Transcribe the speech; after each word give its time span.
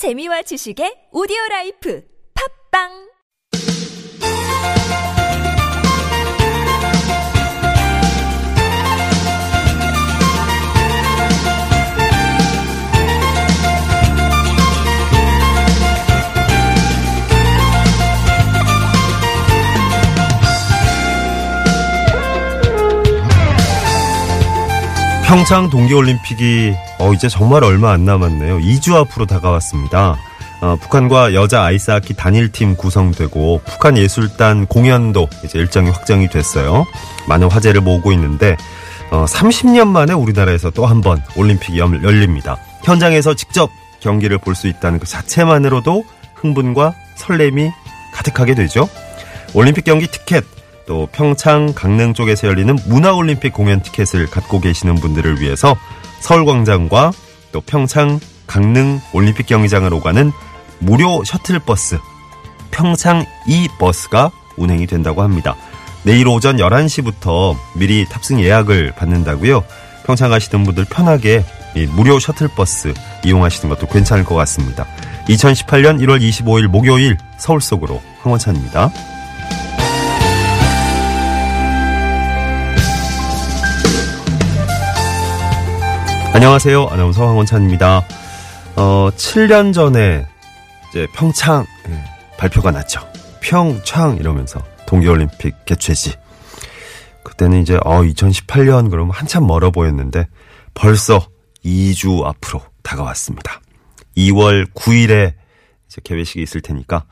재미와 0.00 0.40
지식의 0.48 1.12
오디오 1.12 1.36
라이프. 1.50 2.00
팝빵 2.32 3.09
평창 25.30 25.70
동계올림픽이 25.70 26.74
어, 26.98 27.12
이제 27.12 27.28
정말 27.28 27.62
얼마 27.62 27.92
안 27.92 28.04
남았네요. 28.04 28.58
2주 28.58 28.94
앞으로 28.96 29.26
다가왔습니다. 29.26 30.16
어, 30.60 30.76
북한과 30.80 31.34
여자 31.34 31.62
아이스하키 31.62 32.14
단일팀 32.14 32.74
구성되고 32.74 33.62
북한 33.64 33.96
예술단 33.96 34.66
공연도 34.66 35.28
이제 35.44 35.56
일정이 35.60 35.88
확정이 35.88 36.28
됐어요. 36.28 36.84
많은 37.28 37.48
화제를 37.48 37.80
모으고 37.80 38.10
있는데 38.10 38.56
어, 39.12 39.24
30년 39.24 39.86
만에 39.86 40.14
우리나라에서 40.14 40.70
또 40.70 40.86
한 40.86 41.00
번 41.00 41.22
올림픽이 41.36 41.78
열립니다. 41.78 42.56
현장에서 42.82 43.34
직접 43.34 43.70
경기를 44.00 44.38
볼 44.38 44.56
수 44.56 44.66
있다는 44.66 44.98
그 44.98 45.06
자체만으로도 45.06 46.02
흥분과 46.34 46.92
설렘이 47.14 47.70
가득하게 48.14 48.56
되죠. 48.56 48.88
올림픽 49.54 49.84
경기 49.84 50.08
티켓 50.08 50.42
또 50.90 51.06
평창 51.12 51.72
강릉 51.72 52.14
쪽에서 52.14 52.48
열리는 52.48 52.76
문화올림픽 52.86 53.52
공연 53.52 53.80
티켓을 53.80 54.26
갖고 54.26 54.58
계시는 54.58 54.96
분들을 54.96 55.40
위해서 55.40 55.76
서울광장과 56.18 57.12
또 57.52 57.60
평창 57.60 58.18
강릉 58.48 59.00
올림픽 59.12 59.46
경기장을 59.46 59.94
오가는 59.94 60.32
무료 60.80 61.22
셔틀버스 61.22 61.96
평창 62.72 63.24
이 63.46 63.68
버스가 63.78 64.32
운행이 64.56 64.88
된다고 64.88 65.22
합니다. 65.22 65.54
내일 66.02 66.26
오전 66.26 66.56
11시부터 66.56 67.56
미리 67.76 68.04
탑승 68.06 68.40
예약을 68.40 68.94
받는다고요. 68.96 69.62
평창 70.04 70.28
가시는 70.30 70.64
분들 70.64 70.86
편하게 70.86 71.44
무료 71.94 72.18
셔틀버스 72.18 72.94
이용하시는 73.24 73.72
것도 73.72 73.86
괜찮을 73.86 74.24
것 74.24 74.34
같습니다. 74.34 74.88
2018년 75.28 76.00
1월 76.00 76.20
25일 76.20 76.66
목요일 76.66 77.16
서울 77.38 77.60
속으로 77.60 78.02
황원찬입니다. 78.22 78.90
안녕하세요. 86.40 86.86
아나운서 86.86 87.26
황원찬입니다. 87.26 88.02
어, 88.76 89.10
7년 89.14 89.74
전에 89.74 90.26
이제 90.88 91.06
평창 91.12 91.66
예, 91.86 92.04
발표가 92.38 92.70
났죠. 92.70 93.06
평창 93.42 94.16
이러면서 94.16 94.64
동계올림픽 94.86 95.66
개최지. 95.66 96.14
그때는 97.24 97.60
이제 97.60 97.76
어 97.84 98.00
2018년 98.00 98.88
그러면 98.90 99.14
한참 99.14 99.46
멀어 99.46 99.70
보였는데 99.70 100.28
벌써 100.72 101.28
2주 101.62 102.24
앞으로 102.24 102.62
다가왔습니다. 102.82 103.60
2월 104.16 104.64
9일에 104.72 105.34
이제 105.88 106.00
개회식이 106.02 106.40
있을 106.40 106.62
테니까 106.62 107.04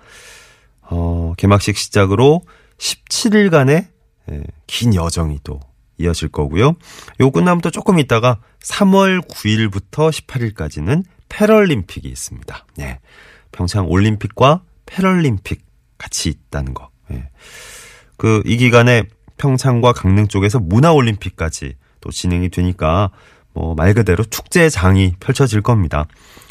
어 0.81 1.35
개막식 1.37 1.77
시작으로 1.77 2.41
17일간의 2.79 3.89
예, 4.31 4.43
긴 4.67 4.95
여정이 4.95 5.41
또 5.45 5.61
이어질 5.99 6.29
거고요. 6.29 6.75
요 7.21 7.31
끝나면 7.31 7.61
또 7.61 7.71
조금 7.71 7.99
있다가 7.99 8.41
3월 8.63 9.27
9일부터 9.29 10.11
18일까지는 10.11 11.05
패럴림픽이 11.29 12.09
있습니다. 12.09 12.67
네. 12.77 12.99
평창 13.53 13.89
올림픽과 13.89 14.63
패럴림픽 14.87 15.63
같이 15.99 16.29
있다는 16.29 16.75
거. 16.75 16.91
네. 17.09 17.29
그, 18.17 18.43
이 18.47 18.57
기간에 18.57 19.05
평창과 19.37 19.93
강릉 19.93 20.29
쪽에서 20.29 20.59
문화 20.59 20.93
올림픽까지 20.93 21.75
또 22.01 22.11
진행이 22.11 22.49
되니까 22.51 23.11
뭐 23.55 23.75
말 23.75 23.95
그대로 23.95 24.25
축제장이 24.25 25.15
펼쳐질 25.21 25.63
겁니다. 25.63 26.07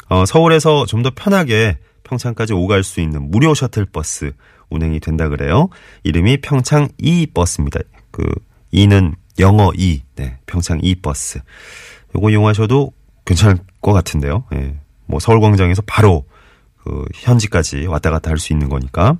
어, 0.08 0.24
서울에서 0.26 0.86
좀 0.86 1.02
더 1.02 1.10
편하게 1.14 1.78
평창까지 2.04 2.54
오갈 2.54 2.82
수 2.84 3.00
있는 3.00 3.30
무료 3.30 3.54
셔틀버스 3.54 4.32
운행이 4.70 5.00
된다 5.00 5.28
그래요. 5.28 5.68
이름이 6.04 6.40
평창 6.40 6.88
이버스입니다. 6.98 7.80
그, 8.10 8.22
이는 8.70 9.14
영어 9.38 9.70
이, 9.76 10.02
네, 10.16 10.38
평창 10.46 10.80
이버스. 10.82 11.40
요거 12.14 12.30
이용하셔도 12.30 12.92
괜찮을 13.24 13.58
것 13.80 13.92
같은데요. 13.92 14.44
예. 14.54 14.76
뭐 15.06 15.20
서울광장에서 15.20 15.82
바로 15.86 16.24
그 16.82 17.04
현지까지 17.14 17.86
왔다 17.86 18.10
갔다 18.10 18.30
할 18.30 18.38
수 18.38 18.52
있는 18.52 18.68
거니까. 18.68 19.16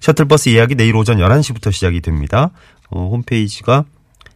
셔틀버스 0.00 0.48
예약이 0.50 0.74
내일 0.76 0.94
오전 0.96 1.18
11시부터 1.18 1.72
시작이 1.72 2.00
됩니다. 2.00 2.50
어, 2.90 3.08
홈페이지가 3.10 3.84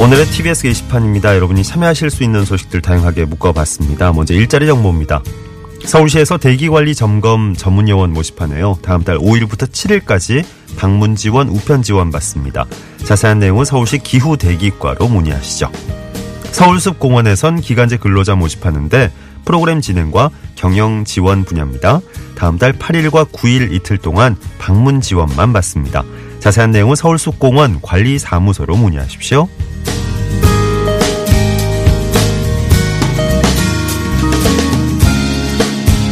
오늘의 0.00 0.26
TBS 0.26 0.62
게시판입니다. 0.62 1.34
여러분이 1.34 1.64
참여하실 1.64 2.10
수 2.10 2.22
있는 2.22 2.44
소식들 2.44 2.80
다양하게 2.80 3.24
묶어봤습니다. 3.24 4.12
먼저 4.12 4.32
일자리 4.32 4.66
정보입니다. 4.66 5.22
서울시에서 5.88 6.36
대기관리 6.36 6.94
점검 6.94 7.54
전문요원 7.54 8.12
모집하네요. 8.12 8.78
다음 8.82 9.04
달 9.04 9.16
5일부터 9.16 9.70
7일까지 9.70 10.44
방문 10.76 11.16
지원, 11.16 11.48
우편 11.48 11.82
지원 11.82 12.10
받습니다. 12.10 12.66
자세한 13.06 13.38
내용은 13.38 13.64
서울시 13.64 13.96
기후 13.96 14.36
대기과로 14.36 15.08
문의하시죠. 15.08 15.72
서울숲공원에선 16.52 17.62
기간제 17.62 17.96
근로자 17.96 18.34
모집하는데 18.34 19.10
프로그램 19.46 19.80
진행과 19.80 20.28
경영 20.56 21.06
지원 21.06 21.44
분야입니다. 21.44 22.00
다음 22.36 22.58
달 22.58 22.74
8일과 22.74 23.26
9일 23.32 23.72
이틀 23.72 23.96
동안 23.96 24.36
방문 24.58 25.00
지원만 25.00 25.54
받습니다. 25.54 26.04
자세한 26.40 26.70
내용은 26.70 26.96
서울숲공원 26.96 27.80
관리사무소로 27.80 28.76
문의하십시오. 28.76 29.48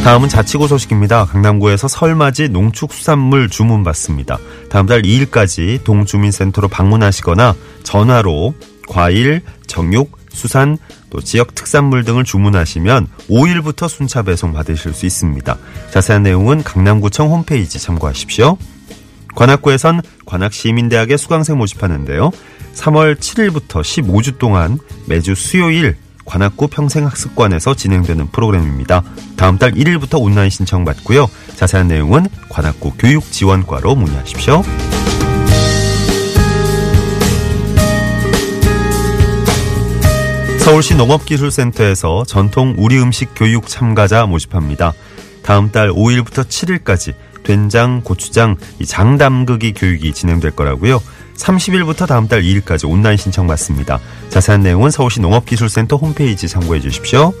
다음은 0.07 0.29
자치구 0.29 0.69
소식입니다. 0.69 1.25
강남구에서 1.25 1.89
설맞이 1.89 2.47
농축수산물 2.47 3.49
주문 3.49 3.83
받습니다. 3.83 4.37
다음 4.69 4.85
달 4.85 5.01
2일까지 5.01 5.83
동주민센터로 5.83 6.69
방문하시거나 6.69 7.53
전화로 7.83 8.53
과일, 8.87 9.41
정육, 9.67 10.17
수산, 10.29 10.77
또 11.09 11.19
지역 11.19 11.55
특산물 11.55 12.05
등을 12.05 12.23
주문하시면 12.23 13.07
5일부터 13.29 13.89
순차 13.89 14.23
배송 14.23 14.53
받으실 14.53 14.93
수 14.93 15.05
있습니다. 15.05 15.57
자세한 15.91 16.23
내용은 16.23 16.63
강남구청 16.63 17.29
홈페이지 17.29 17.77
참고하십시오. 17.77 18.57
관악구에선 19.35 20.03
관악시민대학의 20.25 21.17
수강생 21.17 21.57
모집하는데요. 21.57 22.31
3월 22.75 23.17
7일부터 23.17 23.81
15주 23.81 24.37
동안 24.37 24.79
매주 25.05 25.35
수요일 25.35 25.97
관악구 26.27 26.67
평생학습관에서 26.67 27.73
진행되는 27.73 28.27
프로그램입니다. 28.27 29.01
다음 29.37 29.57
달 29.57 29.71
1일부터 29.71 30.21
온라인 30.21 30.51
신청 30.51 30.85
받고요. 30.85 31.27
자세한 31.55 31.87
내용은 31.87 32.27
관악구 32.49 32.93
교육지원과로 32.99 33.95
문의하십시오. 33.95 34.61
서울시 40.59 40.95
농업기술센터에서 40.95 42.25
전통 42.25 42.75
우리 42.77 42.99
음식 42.99 43.29
교육 43.33 43.67
참가자 43.67 44.25
모집합니다. 44.25 44.91
다음 45.41 45.71
달 45.71 45.91
5일부터 45.91 46.43
7일까지 46.43 47.13
된장, 47.43 48.01
고추장, 48.03 48.57
장담그기 48.85 49.73
교육이 49.73 50.11
진행될 50.11 50.51
거라고요. 50.51 51.01
30일부터 51.37 52.07
다음 52.07 52.27
달 52.27 52.41
2일까지 52.41 52.89
온라인 52.89 53.17
신청 53.17 53.47
받습니다. 53.47 53.99
자세한 54.29 54.61
내용은 54.61 54.91
서울시 54.91 55.21
농업기술센터 55.21 55.95
홈페이지 55.95 56.47
참고해 56.47 56.81
주십시오. 56.81 57.33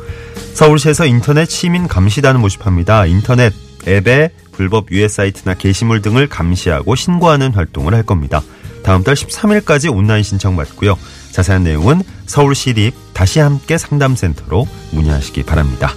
서울시에서 0.53 1.05
인터넷 1.05 1.49
시민 1.49 1.87
감시단을 1.87 2.39
모집합니다. 2.39 3.05
인터넷 3.05 3.53
앱에 3.87 4.31
불법 4.51 4.91
유해 4.91 5.07
사이트나 5.07 5.53
게시물 5.53 6.01
등을 6.01 6.27
감시하고 6.27 6.95
신고하는 6.95 7.53
활동을 7.53 7.93
할 7.93 8.03
겁니다. 8.03 8.41
다음 8.83 9.03
달 9.03 9.15
13일까지 9.15 9.93
온라인 9.93 10.23
신청 10.23 10.55
받고요. 10.55 10.97
자세한 11.31 11.63
내용은 11.63 12.01
서울시립 12.25 12.93
다시 13.13 13.39
함께 13.39 13.77
상담센터로 13.77 14.67
문의하시기 14.91 15.43
바랍니다. 15.43 15.93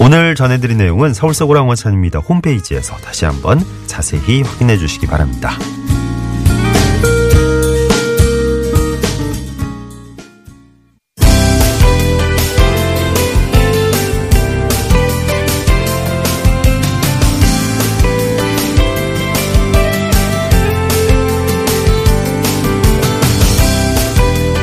오늘 0.00 0.34
전해드린 0.36 0.78
내용은 0.78 1.12
서울 1.12 1.34
서구랑 1.34 1.68
원찬입니다. 1.68 2.20
홈페이지에서 2.20 2.96
다시 2.96 3.24
한번 3.24 3.60
자세히 3.86 4.42
확인해 4.42 4.78
주시기 4.78 5.06
바랍니다. 5.06 5.58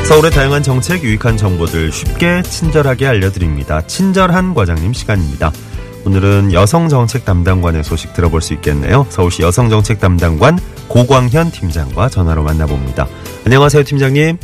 서울의 0.08 0.30
다양한 0.30 0.62
정책, 0.62 1.02
유익한 1.02 1.36
정보들 1.36 1.90
쉽게 1.90 2.42
친절하게 2.42 3.08
알려드립니다. 3.08 3.82
친절한 3.88 4.54
과장님 4.54 4.92
시간입니다. 4.92 5.50
오늘은 6.06 6.52
여성정책 6.52 7.24
담당관의 7.24 7.82
소식 7.82 8.12
들어볼 8.14 8.40
수 8.40 8.54
있겠네요. 8.54 9.02
서울시 9.08 9.42
여성정책 9.42 9.98
담당관 9.98 10.58
고광현 10.88 11.50
팀장과 11.50 12.08
전화로 12.08 12.44
만나봅니다. 12.44 13.06
안녕하세요, 13.46 13.82
팀장님. 13.82 14.38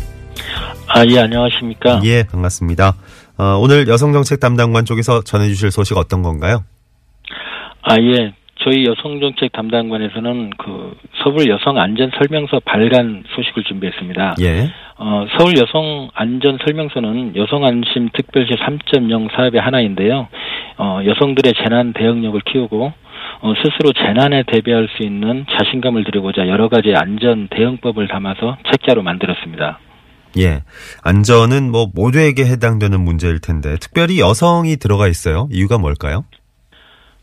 아, 0.89 1.07
예, 1.07 1.21
안녕하십니까. 1.21 2.01
예, 2.03 2.25
반갑습니다. 2.25 2.97
어, 3.39 3.57
오늘 3.61 3.87
여성정책 3.87 4.41
담당관 4.41 4.85
쪽에서 4.85 5.23
전해주실 5.23 5.71
소식 5.71 5.97
어떤 5.97 6.23
건가요? 6.23 6.65
아, 7.83 7.95
예. 8.01 8.35
저희 8.65 8.85
여성정책 8.87 9.53
담당관에서는 9.53 10.51
그 10.59 10.97
서울 11.23 11.49
여성 11.49 11.79
안전 11.79 12.11
설명서 12.19 12.61
발간 12.65 13.23
소식을 13.35 13.63
준비했습니다. 13.65 14.35
예. 14.41 14.73
어, 14.99 15.27
서울 15.39 15.55
여성 15.59 16.09
안전 16.15 16.59
설명서는 16.65 17.37
여성 17.37 17.65
안심 17.65 18.11
특별시 18.13 18.53
3.0 18.55 19.35
사업의 19.35 19.61
하나인데요. 19.61 20.29
어, 20.79 21.01
여성들의 21.05 21.55
재난 21.63 21.93
대응력을 21.93 22.41
키우고 22.41 22.93
어, 23.41 23.55
스스로 23.57 23.93
재난에 23.93 24.45
대비할 24.47 24.89
수 24.97 25.03
있는 25.03 25.47
자신감을 25.51 26.05
드리고자 26.05 26.47
여러 26.49 26.69
가지 26.69 26.95
안전 26.95 27.49
대응법을 27.49 28.09
담아서 28.09 28.57
책자로 28.71 29.03
만들었습니다. 29.03 29.79
예. 30.39 30.63
안전은 31.03 31.71
뭐 31.71 31.89
모두에게 31.95 32.45
해당되는 32.45 33.01
문제일 33.01 33.41
텐데 33.41 33.77
특별히 33.81 34.21
여성이 34.21 34.77
들어가 34.77 35.09
있어요. 35.09 35.49
이유가 35.51 35.79
뭘까요? 35.79 36.25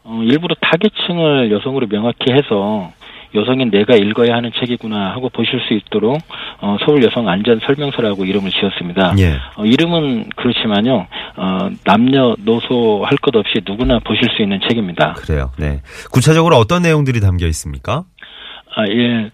어, 0.03 0.21
일부러 0.23 0.55
타겟층을 0.61 1.51
여성으로 1.51 1.87
명확히 1.87 2.31
해서 2.31 2.91
여성인 3.35 3.69
내가 3.71 3.95
읽어야 3.95 4.35
하는 4.35 4.51
책이구나 4.59 5.11
하고 5.11 5.29
보실 5.29 5.59
수 5.67 5.73
있도록 5.73 6.17
어, 6.61 6.77
서울 6.85 7.03
여성 7.03 7.27
안전 7.29 7.59
설명서라고 7.65 8.25
이름을 8.25 8.49
지었습니다. 8.51 9.13
예. 9.19 9.35
어, 9.55 9.65
이름은 9.65 10.29
그렇지만요 10.35 11.07
어, 11.35 11.69
남녀 11.85 12.35
노소 12.39 13.03
할 13.05 13.17
것 13.19 13.35
없이 13.35 13.61
누구나 13.65 13.99
보실 13.99 14.23
수 14.35 14.41
있는 14.41 14.59
책입니다. 14.67 15.13
그래요. 15.13 15.51
네. 15.57 15.81
구체적으로 16.11 16.55
어떤 16.57 16.81
내용들이 16.81 17.19
담겨 17.19 17.45
있습니까? 17.47 18.03
아 18.75 18.85
예. 18.89 19.29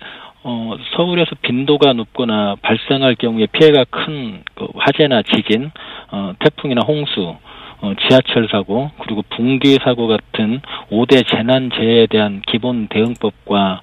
어, 0.48 0.76
서울에서 0.96 1.32
빈도가 1.42 1.94
높거나 1.94 2.56
발생할 2.62 3.16
경우에 3.16 3.48
피해가 3.52 3.86
큰 3.90 4.44
그 4.56 4.68
화재나 4.76 5.22
지진, 5.24 5.72
어, 6.12 6.32
태풍이나 6.40 6.82
홍수, 6.88 7.36
어, 7.86 7.94
지하철 8.08 8.48
사고 8.50 8.90
그리고 9.00 9.22
붕괴 9.30 9.78
사고 9.84 10.08
같은 10.08 10.60
5대 10.92 11.24
재난 11.30 11.70
재해에 11.70 12.08
대한 12.08 12.42
기본 12.48 12.88
대응법과 12.88 13.82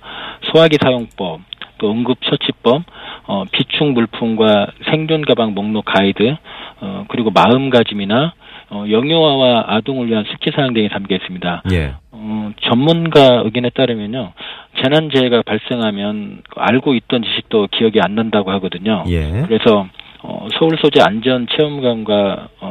소화기 0.52 0.78
사용법 0.82 1.40
또 1.78 1.93
응급처치법 1.93 2.82
어, 3.28 3.44
비축 3.52 3.93
물품과 3.93 4.72
생존 4.90 5.22
가방 5.22 5.54
목록 5.54 5.84
가이드 5.84 6.37
어, 6.81 7.04
그리고 7.08 7.31
마음가짐이나 7.31 8.34
어, 8.70 8.84
영유아와 8.90 9.66
아동을 9.69 10.08
위한 10.08 10.25
숙지사항 10.25 10.72
등이 10.72 10.88
담겨 10.88 11.14
있습니다. 11.14 11.62
예. 11.72 11.94
어, 12.10 12.50
전문가 12.62 13.43
의견에 13.44 13.69
따르면요, 13.70 14.32
재난재해가 14.82 15.43
발생하면 15.43 16.43
알고 16.56 16.94
있던 16.94 17.22
지식도 17.22 17.69
기억이 17.70 18.00
안 18.00 18.14
난다고 18.14 18.50
하거든요. 18.52 19.05
예. 19.08 19.43
그래서 19.46 19.87
어, 20.22 20.46
서울 20.58 20.78
소재 20.81 21.00
안전 21.02 21.46
체험관과 21.48 22.48
어, 22.60 22.62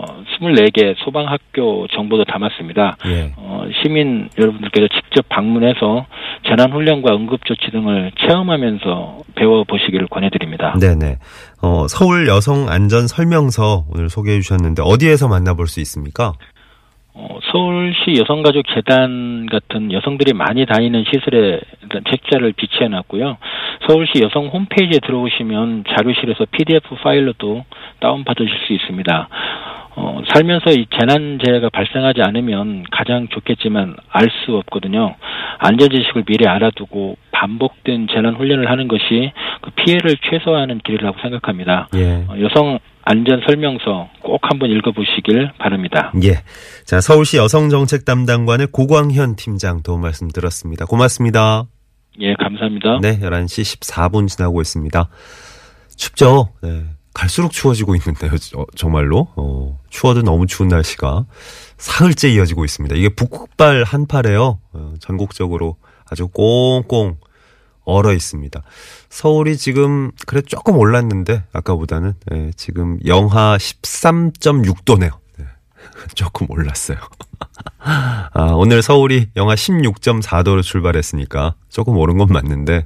24개 0.41 0.95
소방학교 0.97 1.87
정보도 1.87 2.25
담았습니다. 2.25 2.97
예. 3.05 3.31
어, 3.37 3.65
시민 3.81 4.29
여러분들께서 4.37 4.87
직접 4.87 5.29
방문해서 5.29 6.05
재난훈련과 6.47 7.13
응급조치 7.13 7.71
등을 7.71 8.11
체험하면서 8.19 9.19
배워보시기를 9.35 10.07
권해드립니다. 10.07 10.75
네네. 10.79 11.17
어, 11.61 11.87
서울 11.87 12.27
여성 12.27 12.67
안전 12.69 13.07
설명서 13.07 13.85
오늘 13.93 14.09
소개해 14.09 14.41
주셨는데 14.41 14.81
어디에서 14.83 15.27
만나볼 15.27 15.67
수 15.67 15.79
있습니까? 15.81 16.33
어, 17.13 17.39
서울시 17.51 18.15
여성가족재단 18.19 19.47
같은 19.51 19.91
여성들이 19.91 20.33
많이 20.33 20.65
다니는 20.65 21.03
시설에 21.11 21.59
일단 21.83 22.03
책자를 22.09 22.53
비치해 22.53 22.87
놨고요. 22.87 23.37
서울시 23.87 24.23
여성 24.23 24.47
홈페이지에 24.47 24.99
들어오시면 25.05 25.83
자료실에서 25.89 26.45
PDF 26.51 26.95
파일로도 27.03 27.65
다운받으실 27.99 28.51
수 28.65 28.73
있습니다. 28.73 29.27
어, 29.95 30.21
살면서 30.33 30.71
이 30.71 30.85
재난재해가 30.97 31.69
발생하지 31.69 32.21
않으면 32.21 32.83
가장 32.91 33.27
좋겠지만 33.27 33.95
알 34.09 34.31
수 34.45 34.55
없거든요. 34.55 35.15
안전지식을 35.59 36.23
미리 36.23 36.47
알아두고 36.47 37.17
반복된 37.31 38.07
재난 38.13 38.35
훈련을 38.35 38.69
하는 38.71 38.87
것이 38.87 39.31
그 39.61 39.71
피해를 39.71 40.15
최소화하는 40.29 40.79
길이라고 40.85 41.17
생각합니다. 41.21 41.89
예. 41.95 42.25
어, 42.27 42.35
여성 42.39 42.79
안전 43.03 43.41
설명서 43.47 44.09
꼭 44.21 44.39
한번 44.43 44.69
읽어보시길 44.69 45.51
바랍니다. 45.57 46.11
예. 46.23 46.35
자, 46.85 47.01
서울시 47.01 47.37
여성정책 47.37 48.05
담당관의 48.05 48.67
고광현 48.71 49.35
팀장 49.35 49.83
도움 49.83 50.01
말씀 50.01 50.29
들었습니다. 50.29 50.85
고맙습니다. 50.85 51.65
예, 52.19 52.33
감사합니다. 52.35 52.99
네, 53.01 53.19
11시 53.19 53.79
14분 53.79 54.27
지나고 54.27 54.61
있습니다. 54.61 55.09
춥죠? 55.97 56.49
네. 56.61 56.83
갈수록 57.13 57.51
추워지고 57.51 57.95
있는데요, 57.95 58.31
어, 58.55 58.65
정말로. 58.75 59.27
어, 59.35 59.79
추워도 59.89 60.21
너무 60.21 60.47
추운 60.47 60.69
날씨가 60.69 61.25
사흘째 61.77 62.29
이어지고 62.29 62.65
있습니다. 62.65 62.95
이게 62.95 63.09
북극발 63.09 63.83
한파래요. 63.83 64.59
어, 64.73 64.93
전국적으로 64.99 65.77
아주 66.09 66.27
꽁꽁 66.27 67.17
얼어 67.83 68.13
있습니다. 68.13 68.61
서울이 69.09 69.57
지금 69.57 70.11
그래 70.27 70.41
조금 70.41 70.77
올랐는데 70.77 71.43
아까보다는 71.51 72.13
예, 72.31 72.51
지금 72.55 72.99
영하 73.05 73.57
13.6도네요. 73.57 75.11
네. 75.37 75.45
조금 76.13 76.49
올랐어요. 76.49 76.97
아, 77.79 78.51
오늘 78.53 78.81
서울이 78.81 79.29
영하 79.35 79.55
16.4도로 79.55 80.61
출발했으니까 80.61 81.55
조금 81.69 81.97
오른 81.97 82.17
건 82.17 82.27
맞는데 82.27 82.85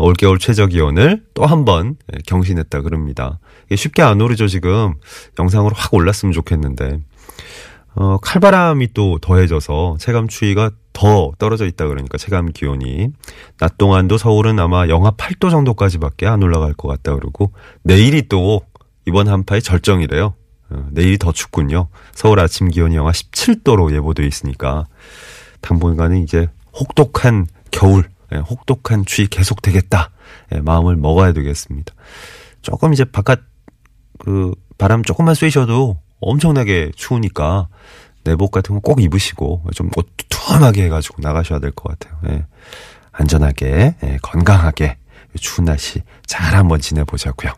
올겨울 0.00 0.38
최저 0.38 0.66
기온을 0.66 1.24
또 1.34 1.44
한 1.44 1.64
번 1.64 1.96
경신했다 2.26 2.82
그럽니다. 2.82 3.38
쉽게 3.74 4.02
안 4.02 4.20
오르죠 4.20 4.46
지금 4.48 4.94
영상으로 5.38 5.74
확 5.74 5.92
올랐으면 5.94 6.32
좋겠는데 6.32 7.00
어, 7.94 8.18
칼바람이 8.18 8.92
또 8.94 9.18
더해져서 9.18 9.96
체감 9.98 10.28
추위가 10.28 10.70
더 10.92 11.32
떨어져 11.38 11.66
있다 11.66 11.88
그러니까 11.88 12.16
체감 12.18 12.46
기온이 12.52 13.08
낮 13.58 13.76
동안도 13.76 14.18
서울은 14.18 14.58
아마 14.60 14.88
영하 14.88 15.10
8도 15.10 15.50
정도까지밖에 15.50 16.26
안 16.26 16.42
올라갈 16.42 16.72
것 16.74 16.88
같다 16.88 17.14
그러고 17.14 17.52
내일이 17.82 18.28
또 18.28 18.62
이번 19.06 19.28
한파의 19.28 19.62
절정이래요. 19.62 20.34
어, 20.70 20.86
내일이 20.90 21.18
더 21.18 21.32
춥군요. 21.32 21.88
서울 22.14 22.40
아침 22.40 22.68
기온이 22.68 22.94
영하 22.96 23.10
17도로 23.12 23.92
예보돼 23.94 24.26
있으니까 24.26 24.86
당분간은 25.60 26.22
이제 26.22 26.48
혹독한 26.74 27.46
겨울, 27.70 28.04
예, 28.04 28.08
혹독한 28.38 29.04
추위 29.06 29.26
계속 29.28 29.62
되겠다. 29.62 30.10
예, 30.54 30.60
마음을 30.60 30.96
먹어야 30.96 31.32
되겠습니다. 31.32 31.94
조금 32.62 32.92
이제 32.92 33.04
바깥 33.04 33.40
그 34.18 34.52
바람 34.78 35.02
조금만 35.02 35.34
쐬셔도 35.34 35.98
엄청나게 36.20 36.92
추우니까 36.94 37.68
내복 38.24 38.52
같은 38.52 38.74
거 38.76 38.80
꼭 38.80 39.02
입으시고 39.02 39.64
좀옷 39.74 39.92
두툼하게 40.16 40.84
해가지고 40.84 41.16
나가셔야 41.22 41.58
될 41.58 41.72
것 41.72 41.98
같아요. 41.98 42.20
예. 42.28 42.46
안전하게 43.12 43.96
예, 44.02 44.18
건강하게 44.22 44.96
추운 45.40 45.64
날씨 45.66 46.02
잘 46.26 46.54
한번 46.54 46.80
지내보자고요. 46.80 47.52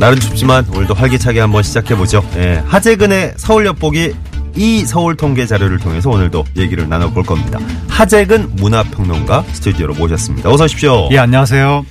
날은 0.00 0.18
춥지만 0.18 0.66
오늘도 0.70 0.94
활기차게 0.94 1.40
한번 1.40 1.62
시작해보죠. 1.62 2.26
예, 2.36 2.62
하재근의 2.66 3.34
서울엿보기 3.36 4.14
이 4.56 4.84
서울 4.86 5.14
통계 5.14 5.44
자료를 5.44 5.78
통해서 5.78 6.08
오늘도 6.08 6.46
얘기를 6.56 6.88
나눠볼 6.88 7.22
겁니다. 7.22 7.58
하재근 7.86 8.56
문화평론가 8.56 9.42
스튜디오로 9.52 9.94
모셨습니다. 9.94 10.50
어서 10.50 10.64
오십시오. 10.64 11.10
예, 11.12 11.18
안녕하세요. 11.18 11.84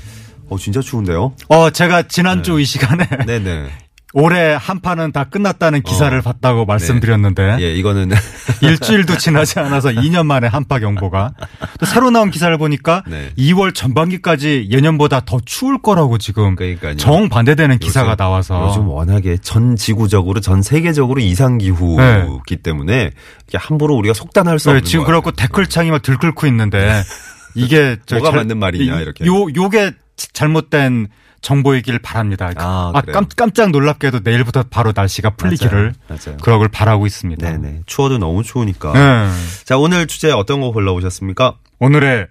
어, 0.50 0.58
진짜 0.58 0.82
추운데요? 0.82 1.34
어, 1.50 1.70
제가 1.70 2.08
지난주 2.08 2.60
이 2.60 2.66
시간에 2.66 3.08
네네. 3.28 3.68
올해 4.14 4.56
한 4.60 4.80
판은 4.80 5.12
다 5.12 5.26
끝났다는 5.26 5.84
기사를 5.84 6.18
어. 6.18 6.22
봤다고 6.24 6.66
말씀드렸는데 6.66 7.58
예, 7.60 7.74
이거는 7.76 8.10
일주일도 8.62 9.18
지나지 9.18 9.60
않아서 9.60 9.90
2년 9.90 10.26
만에 10.26 10.48
한파 10.48 10.80
경보가 10.80 11.34
또 11.80 11.86
새로 11.86 12.10
나온 12.10 12.32
기사를 12.32 12.58
보니까 12.58 13.04
네. 13.08 13.30
2월 13.38 13.76
전반기까지 13.76 14.68
예년보다 14.72 15.22
더 15.26 15.40
추울 15.46 15.80
거라고 15.80 16.18
지금 16.18 16.56
그러니까요. 16.56 16.96
정 16.98 17.30
반대되는 17.30 17.78
기사가 17.78 18.12
요즘- 18.14 18.18
나와서 18.18 18.68
요즘 18.70 18.88
워낙에 18.88 19.38
전 19.42 19.76
지구적으로 19.76 20.40
전 20.40 20.64
세계적으로 20.64 21.20
이상 21.22 21.60
기후기 21.60 22.58
때문에 22.58 23.12
이게 23.48 23.58
함부로 23.60 23.96
우리가 23.96 24.16
속단할 24.16 24.58
수 24.58 24.70
네, 24.70 24.78
없는 24.78 24.86
지금 24.86 25.02
것 25.04 25.08
그렇고. 25.08 25.32
댓글창이 25.34 25.92
막 25.92 26.02
들끓고 26.02 26.48
있는데 26.48 27.04
이게 27.54 27.98
저 28.08 28.16
뭐가 28.16 28.32
잘- 28.32 28.40
맞는 28.40 28.58
말이냐, 28.58 28.98
이- 29.00 29.02
이렇게. 29.04 29.26
요 29.28 29.46
요게 29.56 29.92
잘못된 30.34 31.08
정보이길 31.42 32.00
바랍니다. 32.00 32.52
아, 32.58 32.92
아? 32.94 33.02
깜, 33.02 33.28
깜짝 33.36 33.72
놀랍게도 33.72 34.22
내일부터 34.24 34.64
바로 34.70 34.92
날씨가 34.96 35.32
풀리기를 35.32 35.94
맞아요. 36.08 36.20
맞아요. 36.26 36.38
그러길 36.38 36.68
바라고 36.68 37.06
있습니다. 37.06 37.50
네네. 37.50 37.82
추워도 37.86 38.18
너무 38.18 38.44
추우니까. 38.44 38.94
네. 38.94 39.32
자, 39.64 39.78
오늘 39.78 40.08
주제 40.08 40.32
어떤 40.32 40.62
거 40.62 40.72
골라오셨습니까? 40.72 41.58
오늘의 41.80 42.28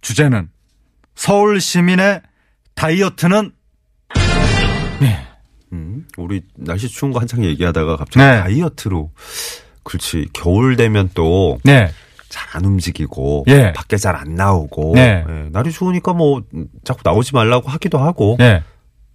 주제는 0.00 0.48
서울 1.14 1.60
시민의 1.60 2.22
다이어트는 2.74 3.52
음, 5.72 6.06
우리 6.16 6.42
날씨 6.54 6.88
추운 6.88 7.12
거 7.12 7.20
한창 7.20 7.44
얘기하다가 7.44 7.96
갑자기 7.96 8.24
네. 8.24 8.40
다이어트로. 8.40 9.10
그렇지. 9.82 10.28
겨울 10.32 10.76
되면 10.76 11.10
또 11.14 11.58
네. 11.64 11.90
잘 12.32 12.56
안 12.56 12.64
움직이고 12.64 13.44
예. 13.48 13.72
밖에 13.72 13.96
잘 13.96 14.16
안 14.16 14.34
나오고 14.34 14.92
네. 14.94 15.24
예, 15.28 15.48
날이 15.52 15.70
추우니까 15.70 16.12
뭐 16.12 16.42
음, 16.54 16.66
자꾸 16.84 17.00
나오지 17.04 17.34
말라고 17.34 17.68
하기도 17.70 17.98
하고 17.98 18.36
네. 18.38 18.62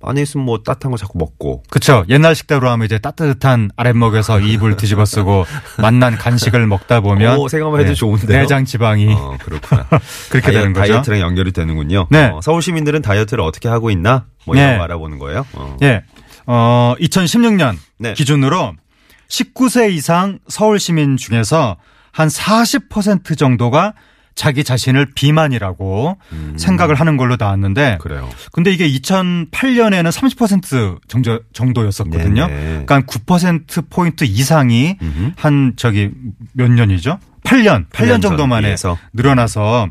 안에 0.03 0.21
있으면 0.21 0.45
뭐 0.45 0.59
따뜻한 0.61 0.91
거 0.91 0.97
자꾸 0.97 1.17
먹고 1.17 1.63
그쵸. 1.71 2.05
옛날 2.07 2.35
식대로 2.35 2.69
하면 2.69 2.85
이제 2.85 2.99
따뜻한 2.99 3.71
아랫목에서 3.75 4.39
이불 4.39 4.77
뒤집어 4.77 5.05
쓰고 5.05 5.45
맛난 5.81 6.15
간식을 6.15 6.67
먹다 6.67 7.01
보면 7.01 7.37
오, 7.39 7.47
생각만 7.47 7.81
해도 7.81 7.95
좋은데요? 7.95 8.39
내장 8.41 8.63
지방이 8.65 9.11
어, 9.13 9.37
그렇구나. 9.41 9.87
그렇게 10.29 10.51
다이어, 10.51 10.59
되는 10.59 10.73
거죠. 10.73 10.87
다이어트랑 10.93 11.19
연결이 11.19 11.51
되는군요. 11.51 12.07
네. 12.11 12.25
어, 12.25 12.39
서울 12.43 12.61
시민들은 12.61 13.01
다이어트를 13.01 13.43
어떻게 13.43 13.67
하고 13.69 13.89
있나? 13.89 14.25
뭐 14.45 14.55
네. 14.55 14.61
이런 14.61 14.77
거 14.77 14.83
알아보는 14.83 15.17
거예요. 15.17 15.45
어. 15.53 15.77
예. 15.81 16.03
어, 16.45 16.93
2016년 16.99 17.77
네. 17.97 18.13
기준으로 18.13 18.73
19세 19.29 19.91
이상 19.91 20.37
서울 20.47 20.79
시민 20.79 21.17
중에서 21.17 21.77
한 22.17 22.29
40% 22.29 23.37
정도가 23.37 23.93
자기 24.33 24.63
자신을 24.63 25.11
비만이라고 25.13 26.17
생각을 26.57 26.95
하는 26.95 27.15
걸로 27.15 27.37
나왔는데 27.39 27.93
음. 27.93 27.97
그래요. 27.99 28.27
근데 28.51 28.71
이게 28.71 28.89
2008년에는 28.89 30.11
30% 30.11 30.99
정도, 31.07 31.39
정도였었거든요. 31.53 32.47
네네. 32.47 32.85
그러니까 32.85 33.01
9% 33.01 33.89
포인트 33.91 34.23
이상이 34.23 34.97
음흠. 34.99 35.31
한 35.35 35.73
저기 35.75 36.09
몇 36.53 36.71
년이죠? 36.71 37.19
8년, 37.43 37.87
8년, 37.87 37.89
8년 37.89 38.21
정도 38.21 38.37
전 38.37 38.49
만에. 38.49 38.75
늘어나서 39.13 39.89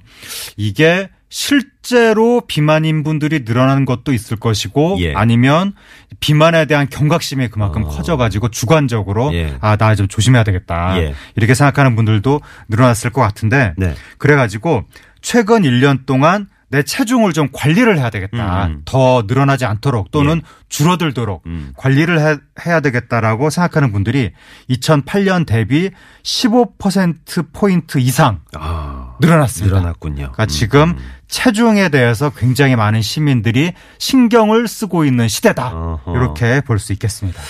이게 0.56 1.08
실제로 1.28 2.42
비만인 2.46 3.02
분들이 3.02 3.40
늘어나는 3.44 3.84
것도 3.84 4.12
있을 4.12 4.36
것이고 4.36 4.96
예. 5.00 5.14
아니면 5.14 5.74
비만에 6.20 6.66
대한 6.66 6.88
경각심이 6.88 7.48
그만큼 7.48 7.84
어. 7.84 7.88
커져가지고 7.88 8.50
주관적으로 8.50 9.34
예. 9.34 9.56
아나 9.60 9.94
좀 9.94 10.08
조심해야 10.08 10.44
되겠다 10.44 10.98
예. 10.98 11.14
이렇게 11.34 11.54
생각하는 11.54 11.96
분들도 11.96 12.40
늘어났을 12.68 13.10
것 13.10 13.22
같은데 13.22 13.74
네. 13.76 13.94
그래가지고 14.18 14.84
최근 15.20 15.62
1년 15.62 16.06
동안 16.06 16.48
내 16.68 16.82
체중을 16.82 17.32
좀 17.32 17.48
관리를 17.52 17.98
해야 17.98 18.10
되겠다. 18.10 18.66
음. 18.66 18.82
더 18.84 19.24
늘어나지 19.26 19.64
않도록 19.64 20.10
또는 20.10 20.42
줄어들도록 20.68 21.44
음. 21.46 21.72
관리를 21.76 22.20
해, 22.20 22.36
해야 22.66 22.80
되겠다라고 22.80 23.50
생각하는 23.50 23.92
분들이 23.92 24.32
2008년 24.70 25.46
대비 25.46 25.90
15% 26.24 27.52
포인트 27.52 27.98
이상 27.98 28.40
아, 28.54 29.05
늘어났습니다. 29.20 29.76
늘어났군요. 29.78 30.14
그러니까 30.32 30.44
음, 30.44 30.48
지금 30.48 30.82
음. 30.90 30.96
체중에 31.28 31.88
대해서 31.88 32.30
굉장히 32.30 32.76
많은 32.76 33.02
시민들이 33.02 33.72
신경을 33.98 34.68
쓰고 34.68 35.04
있는 35.04 35.28
시대다. 35.28 35.72
어허. 35.74 36.16
이렇게 36.16 36.60
볼 36.60 36.78
수 36.78 36.92
있겠습니다. 36.92 37.40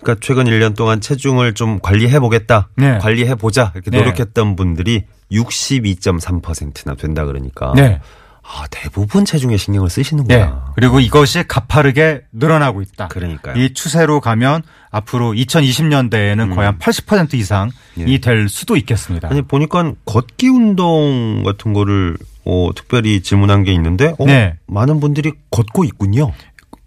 그러니까 0.00 0.24
최근 0.24 0.44
1년 0.44 0.76
동안 0.76 1.00
체중을 1.00 1.54
좀 1.54 1.80
관리해 1.80 2.20
보겠다. 2.20 2.68
네. 2.76 2.98
관리해 2.98 3.34
보자. 3.34 3.72
이렇게 3.74 3.90
네. 3.90 3.98
노력했던 3.98 4.54
분들이 4.56 5.04
62.3%나 5.32 6.94
된다 6.94 7.24
그러니까 7.24 7.72
네. 7.74 8.00
아, 8.48 8.64
대부분 8.70 9.24
체중에 9.24 9.56
신경을 9.56 9.86
예. 9.86 9.90
쓰시는구나. 9.90 10.72
그리고 10.76 11.00
이것이 11.00 11.44
가파르게 11.48 12.22
늘어나고 12.32 12.80
있다. 12.82 13.08
그러니까요. 13.08 13.56
이 13.60 13.74
추세로 13.74 14.20
가면 14.20 14.62
앞으로 14.90 15.32
2020년대에는 15.32 16.54
거의 16.54 16.66
한 16.66 16.78
80% 16.78 17.34
이상이 17.34 17.70
음. 17.98 18.08
예. 18.08 18.18
될 18.18 18.48
수도 18.48 18.76
있겠습니다. 18.76 19.28
아니 19.30 19.42
보니까 19.42 19.92
걷기 20.04 20.48
운동 20.48 21.42
같은 21.44 21.72
거를 21.72 22.16
어, 22.44 22.70
특별히 22.76 23.20
질문한 23.22 23.64
게 23.64 23.72
있는데 23.72 24.14
어, 24.18 24.24
네. 24.26 24.54
많은 24.66 25.00
분들이 25.00 25.32
걷고 25.50 25.84
있군요. 25.84 26.32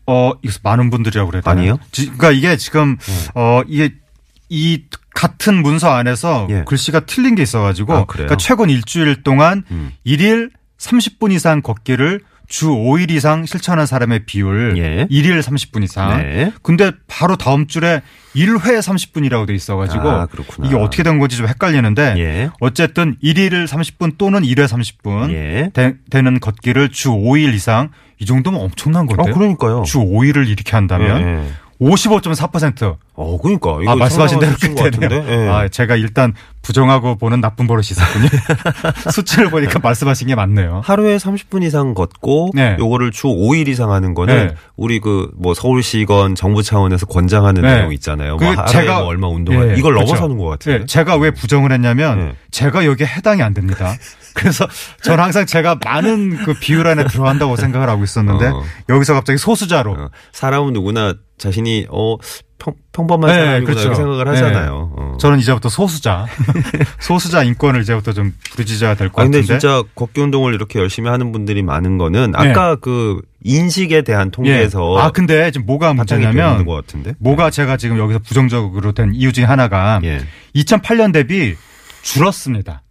어, 0.07 0.31
이거 0.41 0.53
많은 0.63 0.89
분들이라고 0.89 1.29
그래야 1.29 1.41
되나요? 1.41 1.57
아니에요? 1.59 1.79
지- 1.91 2.05
그러니까 2.05 2.31
이게 2.31 2.57
지금 2.57 2.97
어 3.35 3.61
이게 3.67 3.93
이 4.47 4.83
같은 5.13 5.61
문서 5.61 5.89
안에서 5.91 6.47
예. 6.49 6.63
글씨가 6.65 7.01
틀린 7.01 7.35
게 7.35 7.43
있어가지고 7.43 7.93
아? 7.93 8.05
그러니까 8.05 8.37
최근 8.37 8.69
일주일 8.69 9.21
동안 9.23 9.63
음. 9.69 9.91
일일 10.03 10.49
30분 10.79 11.31
이상 11.31 11.61
걷기를 11.61 12.21
주 12.47 12.69
5일 12.69 13.11
이상 13.11 13.45
실천한 13.45 13.85
사람의 13.85 14.25
비율 14.25 14.75
예. 14.77 15.05
일일 15.11 15.39
30분 15.39 15.83
이상. 15.83 16.17
네. 16.17 16.51
근데 16.63 16.91
바로 17.07 17.35
다음 17.35 17.67
줄에 17.67 18.01
1회 18.35 18.79
30분이라고 18.79 19.45
돼 19.45 19.53
있어 19.53 19.75
가지고 19.75 20.09
아, 20.09 20.25
그렇구나. 20.25 20.67
이게 20.67 20.75
어떻게 20.75 21.03
된 21.03 21.19
건지 21.19 21.37
좀 21.37 21.47
헷갈리는데 21.47 22.15
예. 22.17 22.49
어쨌든 22.59 23.15
1일 23.23 23.67
30분 23.67 24.17
또는 24.17 24.41
1회 24.41 24.67
30분 24.67 25.31
예. 25.31 25.69
되, 25.73 26.21
는 26.21 26.39
걷기를 26.39 26.89
주 26.89 27.09
5일 27.09 27.53
이상 27.53 27.91
이 28.17 28.25
정도면 28.25 28.59
엄청난 28.59 29.03
어, 29.03 29.05
건데요. 29.05 29.35
그러니까요. 29.35 29.83
주 29.83 29.99
5일을 29.99 30.47
이렇게 30.47 30.71
한다면 30.71 31.21
예, 31.21 31.25
예. 31.27 31.51
55.4%. 31.81 32.97
어, 33.15 33.37
그러니까 33.41 33.77
아, 33.91 33.95
말씀하신 33.95 34.39
대로. 34.39 34.53
같은데. 34.75 35.25
예. 35.27 35.47
아, 35.49 35.67
제가 35.67 35.95
일단 35.95 36.33
부정하고 36.61 37.15
보는 37.15 37.41
나쁜 37.41 37.67
버릇이 37.67 37.87
있었군요. 37.91 38.27
수치를 39.11 39.49
보니까 39.49 39.79
말씀하신 39.79 40.27
게 40.27 40.35
맞네요. 40.35 40.81
하루에 40.83 41.17
30분 41.17 41.63
이상 41.63 41.93
걷고 41.93 42.51
네. 42.53 42.75
요거를 42.79 43.11
주 43.11 43.27
5일 43.27 43.67
이상 43.67 43.91
하는 43.91 44.13
거는 44.13 44.47
네. 44.47 44.55
우리 44.75 44.99
그 44.99 45.29
뭐 45.39 45.53
서울시건 45.53 46.35
정부 46.35 46.61
차원에서 46.63 47.05
권장하는 47.05 47.61
네. 47.61 47.75
내용 47.75 47.93
있잖아요. 47.93 48.37
그뭐 48.37 48.53
하루에 48.53 48.85
뭐 48.85 48.97
얼마 49.05 49.27
운동을 49.27 49.71
예, 49.71 49.75
이걸 49.77 49.93
그렇죠. 49.93 50.13
넘어서는 50.13 50.37
것 50.37 50.45
같아요. 50.47 50.75
예, 50.81 50.85
제가 50.85 51.15
왜 51.17 51.31
부정을 51.31 51.71
했냐면 51.71 52.19
네. 52.19 52.35
제가 52.51 52.85
여기에 52.85 53.07
해당이 53.07 53.41
안 53.41 53.53
됩니다. 53.53 53.93
그래서 54.35 54.67
저는 55.01 55.23
항상 55.23 55.45
제가 55.45 55.79
많은 55.83 56.43
그 56.43 56.53
비율 56.59 56.87
안에 56.87 57.05
들어간다고 57.05 57.55
생각을 57.55 57.89
하고 57.89 58.03
있었는데 58.03 58.47
어. 58.47 58.63
여기서 58.89 59.13
갑자기 59.13 59.37
소수자로 59.37 59.91
어, 59.91 60.09
사람은 60.31 60.73
누구나 60.73 61.13
자신이 61.39 61.87
어 61.89 62.17
평, 62.59 62.73
평범한 62.91 63.29
네, 63.29 63.33
사람이구나 63.33 63.65
그렇죠. 63.65 63.81
이렇게 63.87 63.95
생각을 63.95 64.25
네. 64.25 64.31
하잖아요. 64.31 64.93
어. 64.95 65.17
저는 65.19 65.39
이제부터 65.39 65.69
소수자 65.69 66.27
소수자 66.99 67.43
인권을 67.43 67.81
이제부터 67.81 68.13
좀 68.13 68.33
부르짖어야 68.51 68.95
될것 68.95 69.19
아, 69.19 69.23
근데 69.23 69.39
같은데 69.39 69.59
진짜 69.59 69.81
걷기 69.95 70.19
운동을 70.21 70.53
이렇게 70.53 70.79
열심히 70.79 71.09
하는 71.09 71.31
분들이 71.31 71.63
많은 71.63 71.97
거는 71.97 72.31
네. 72.31 72.37
아까 72.37 72.75
그 72.75 73.21
인식에 73.43 74.01
대한 74.01 74.27
예. 74.27 74.31
통계에서 74.31 74.97
아 74.97 75.11
근데 75.11 75.49
지금 75.51 75.65
뭐가 75.65 75.93
문제냐면 75.93 76.65
것 76.65 76.73
같은데. 76.73 77.13
뭐가 77.19 77.49
제가 77.49 77.77
지금 77.77 77.97
여기서 77.97 78.19
부정적으로 78.19 78.91
된 78.91 79.13
이유 79.15 79.31
중에 79.31 79.45
하나가 79.45 80.01
예. 80.03 80.19
2008년 80.55 81.13
대비 81.13 81.55
줄었습니다. 82.01 82.83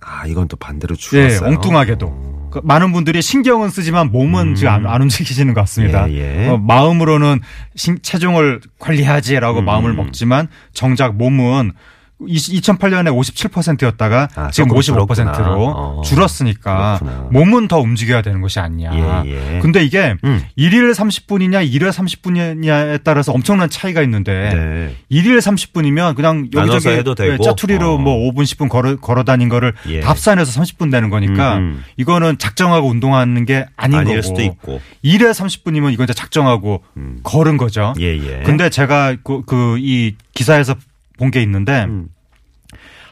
아 0.00 0.26
이건 0.26 0.46
또 0.46 0.56
반대로 0.56 0.94
예, 0.94 0.98
줄었어요. 0.98 1.48
엉뚱하게도. 1.48 2.35
그 2.56 2.60
많은 2.64 2.92
분들이 2.92 3.20
신경은 3.20 3.68
쓰지만 3.68 4.10
몸은 4.10 4.54
지금 4.54 4.72
안, 4.72 4.86
안 4.86 5.02
움직이시는 5.02 5.52
것 5.52 5.60
같습니다. 5.62 6.06
음. 6.06 6.12
예, 6.12 6.44
예. 6.44 6.48
어, 6.48 6.56
마음으로는 6.56 7.40
신- 7.74 7.98
체중을 8.00 8.60
관리하지라고 8.78 9.60
음. 9.60 9.64
마음을 9.66 9.92
먹지만 9.92 10.48
정작 10.72 11.16
몸은 11.16 11.72
2008년에 12.20 13.14
57%였다가 13.14 14.28
아, 14.34 14.50
지금 14.50 14.68
조금 14.68 14.80
55%로 14.80 15.06
줄었구나. 15.14 15.54
어. 15.56 16.02
줄었으니까 16.04 16.98
그렇구나. 16.98 17.28
몸은 17.30 17.68
더 17.68 17.78
움직여야 17.78 18.22
되는 18.22 18.40
것이 18.40 18.58
아니냐. 18.58 19.24
예, 19.26 19.56
예. 19.56 19.58
근데 19.60 19.84
이게 19.84 20.16
음. 20.24 20.42
1일 20.56 20.92
30분이냐 20.94 21.70
1회 21.70 21.90
30분이냐에 21.92 23.00
따라서 23.04 23.32
엄청난 23.32 23.68
차이가 23.68 24.00
있는데 24.02 24.32
네. 24.54 24.96
1일 25.10 25.38
30분이면 25.38 26.16
그냥 26.16 26.48
여기저기. 26.54 27.04
네, 27.16 27.38
짜투리로 27.42 27.94
어. 27.94 27.98
뭐 27.98 28.30
5분 28.32 28.44
10분 28.44 28.68
걸어 28.68 28.96
걸어 28.96 29.22
다닌 29.22 29.48
거를 29.48 29.74
예. 29.88 30.00
다 30.00 30.10
합산해서 30.10 30.58
30분 30.62 30.90
되는 30.90 31.10
거니까 31.10 31.56
음, 31.56 31.60
음. 31.60 31.84
이거는 31.98 32.38
작정하고 32.38 32.88
운동하는 32.88 33.44
게 33.44 33.66
아닌 33.76 34.04
거고 34.04 34.22
수도 34.22 34.40
있고. 34.42 34.80
1회 35.04 35.32
30분이면 35.32 35.92
이건 35.92 36.04
이제 36.04 36.14
작정하고 36.14 36.82
음. 36.96 37.18
걸은 37.22 37.58
거죠. 37.58 37.92
예, 38.00 38.16
예. 38.16 38.42
근데 38.44 38.70
제가 38.70 39.16
그이 39.46 40.14
기사에서 40.34 40.74
본 41.16 41.30
게 41.30 41.42
있는데 41.42 41.84
음. 41.84 42.08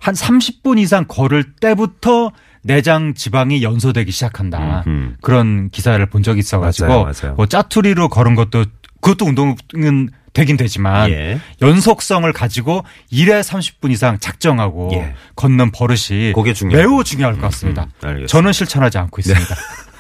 한 0.01 0.15
30분 0.15 0.79
이상 0.79 1.07
걸을 1.09 1.55
때부터 1.61 2.31
내장 2.63 3.15
지방이 3.15 3.63
연소되기 3.63 4.11
시작한다. 4.11 4.85
음. 4.87 5.17
그런 5.23 5.71
기사를 5.71 6.05
본 6.07 6.23
적이 6.23 6.41
있어가지고 6.41 6.89
맞아요, 6.89 7.03
맞아요. 7.23 7.35
뭐 7.37 7.47
짜투리로 7.47 8.09
걸은 8.09 8.35
것도 8.35 8.65
그것도 9.01 9.27
운동은 9.27 10.09
되긴 10.33 10.57
되지만 10.57 11.11
예. 11.11 11.39
연속성을 11.63 12.31
가지고 12.33 12.85
1회 13.13 13.41
30분 13.43 13.93
이상 13.93 14.19
작정하고 14.19 14.91
예. 14.95 15.15
걷는 15.37 15.71
버릇이. 15.73 16.33
매우 16.77 17.05
중요할 17.05 17.35
것 17.37 17.43
같습니다. 17.43 17.87
음. 18.05 18.27
저는 18.27 18.53
실천하지 18.53 18.99
않고 18.99 19.21
있습니다. 19.21 19.55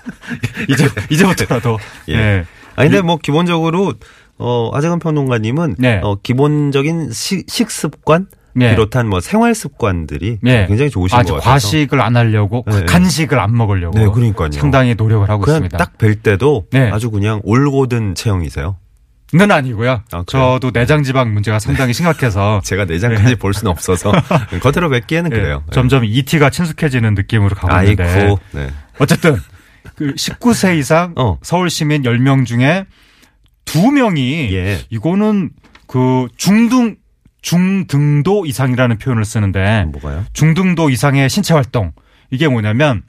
이제 0.68 0.88
이제부터라도 1.10 1.78
예. 2.08 2.14
예. 2.16 2.44
아니 2.76 2.90
근데 2.90 3.02
뭐 3.02 3.16
기본적으로 3.18 3.94
어 4.38 4.70
하재근 4.72 4.98
평론가님은 4.98 5.76
네. 5.78 6.00
어 6.02 6.16
기본적인 6.22 7.10
식, 7.12 7.48
식습관 7.48 8.26
네. 8.56 8.70
비롯한 8.70 9.08
뭐 9.08 9.20
생활 9.20 9.54
습관들이 9.54 10.38
네. 10.42 10.66
굉장히 10.66 10.90
좋으신 10.90 11.18
아주 11.18 11.32
것 11.34 11.40
같아서 11.40 11.52
과식을 11.68 12.00
안 12.00 12.16
하려고 12.16 12.64
네. 12.70 12.84
간식을 12.84 13.38
안 13.38 13.56
먹으려고 13.56 13.98
네, 13.98 14.06
그러니까요. 14.06 14.50
상당히 14.52 14.94
노력을 14.94 15.28
하고 15.28 15.44
있습니다. 15.44 15.76
딱 15.78 15.98
뵐 15.98 16.22
때도 16.22 16.66
네. 16.70 16.90
아주 16.90 17.10
그냥 17.10 17.40
올고든 17.44 18.14
체형이세요. 18.14 18.76
는 19.32 19.50
아니고요. 19.50 20.02
아? 20.12 20.22
저도 20.28 20.70
내장 20.70 21.02
지방 21.02 21.34
문제가 21.34 21.58
상당히 21.58 21.92
심각해서 21.92 22.60
제가 22.64 22.84
내장까지 22.84 23.34
볼 23.36 23.52
수는 23.52 23.72
없어서 23.72 24.12
겉으로 24.62 24.90
뵙기에는 24.90 25.32
예, 25.32 25.36
그래요. 25.36 25.64
점점 25.72 26.04
ET가 26.04 26.50
친숙해지는 26.50 27.14
느낌으로 27.14 27.56
가고. 27.56 27.74
있는데 27.82 28.36
네. 28.52 28.68
어쨌든 29.00 29.36
그 29.96 30.14
19세 30.14 30.78
이상 30.78 31.14
어. 31.16 31.38
서울 31.42 31.68
시민 31.68 32.02
10명 32.02 32.46
중에 32.46 32.84
2명이 33.64 34.52
예. 34.52 34.80
이거는 34.90 35.50
그 35.86 36.28
중등 36.36 36.96
중등도 37.42 38.46
이상이라는 38.46 38.98
표현을 38.98 39.24
쓰는데 39.24 39.84
뭐가요? 39.84 40.24
중등도 40.32 40.88
이상의 40.90 41.28
신체 41.28 41.52
활동 41.52 41.92
이게 42.30 42.48
뭐냐면 42.48 43.02